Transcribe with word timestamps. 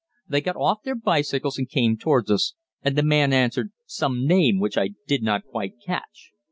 They 0.27 0.41
got 0.41 0.55
off 0.55 0.81
their 0.81 0.95
bicycles 0.95 1.59
and 1.59 1.69
came 1.69 1.95
towards 1.95 2.31
us, 2.31 2.55
and 2.81 2.95
the 2.95 3.03
man 3.03 3.31
answered 3.31 3.71
some 3.85 4.25
name 4.25 4.59
which 4.59 4.75
I 4.75 4.95
did 5.05 5.21
not 5.21 5.45
quite 5.45 5.73
catch. 5.79 6.31